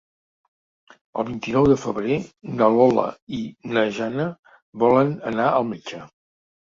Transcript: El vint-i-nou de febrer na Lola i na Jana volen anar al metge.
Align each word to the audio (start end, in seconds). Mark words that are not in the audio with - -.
El 1.23 1.25
vint-i-nou 1.25 1.67
de 1.71 1.75
febrer 1.81 2.15
na 2.61 2.69
Lola 2.75 3.03
i 3.39 3.41
na 3.75 3.83
Jana 3.99 4.25
volen 4.85 5.13
anar 5.33 5.47
al 5.51 5.69
metge. 5.75 6.01